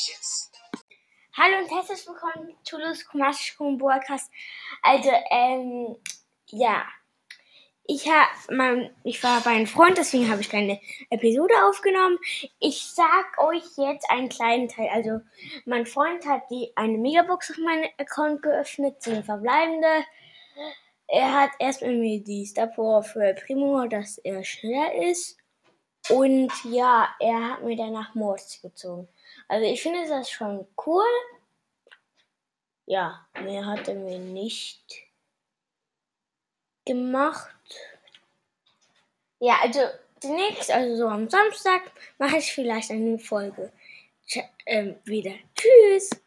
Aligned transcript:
Precious. 0.00 0.50
Hallo 1.36 1.58
und 1.58 1.70
herzlich 1.70 2.06
willkommen 2.06 2.56
zu 2.62 2.78
Lust 2.78 3.06
Kumashikun 3.08 3.76
Podcast. 3.76 4.30
Also, 4.82 5.10
ähm, 5.30 5.96
ja. 6.46 6.86
Ich, 7.84 8.08
hab, 8.08 8.28
mein, 8.50 8.94
ich 9.04 9.22
war 9.22 9.42
bei 9.42 9.50
einem 9.50 9.66
Freund, 9.66 9.98
deswegen 9.98 10.30
habe 10.30 10.40
ich 10.40 10.48
keine 10.48 10.80
Episode 11.10 11.52
aufgenommen. 11.66 12.16
Ich 12.60 12.82
sag 12.94 13.38
euch 13.38 13.64
jetzt 13.76 14.10
einen 14.10 14.30
kleinen 14.30 14.68
Teil. 14.68 14.88
Also, 14.90 15.20
mein 15.66 15.84
Freund 15.84 16.24
hat 16.26 16.44
die 16.50 16.72
eine 16.76 16.96
Megabox 16.96 17.50
auf 17.50 17.58
meinem 17.58 17.90
Account 17.98 18.42
geöffnet, 18.42 19.02
zehn 19.02 19.22
verbleibende. 19.22 20.04
Er 21.08 21.34
hat 21.34 21.50
erst 21.58 21.82
mit 21.82 21.98
mir 21.98 22.24
die 22.24 22.46
Star 22.46 22.68
Power 22.68 23.02
für 23.02 23.34
Primo, 23.34 23.86
dass 23.86 24.16
er 24.16 24.44
schneller 24.44 24.94
ist. 25.10 25.36
Und 26.10 26.52
ja, 26.64 27.08
er 27.20 27.50
hat 27.50 27.62
mir 27.62 27.76
danach 27.76 28.14
Mords 28.14 28.60
gezogen. 28.60 29.08
Also 29.48 29.66
ich 29.66 29.82
finde 29.82 30.08
das 30.08 30.30
schon 30.30 30.66
cool. 30.86 31.04
Ja, 32.86 33.26
mehr 33.40 33.66
hat 33.66 33.86
er 33.88 33.94
mir 33.94 34.18
nicht 34.18 34.82
gemacht. 36.84 37.54
Ja, 39.38 39.58
also 39.62 39.80
demnächst, 40.22 40.70
also 40.70 40.96
so 40.96 41.08
am 41.08 41.28
Samstag, 41.28 41.82
mache 42.18 42.38
ich 42.38 42.52
vielleicht 42.52 42.90
eine 42.90 43.18
Folge 43.18 43.72
Tsch- 44.28 44.48
ähm, 44.66 44.96
wieder. 45.04 45.34
Tschüss! 45.54 46.10